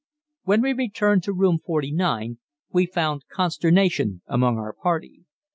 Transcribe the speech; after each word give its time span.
When 0.45 0.63
we 0.63 0.73
returned 0.73 1.21
to 1.25 1.31
Room 1.31 1.59
49 1.63 2.39
we 2.71 2.87
found 2.87 3.27
consternation 3.29 4.23
among 4.25 4.57
our 4.57 4.73
party. 4.73 5.25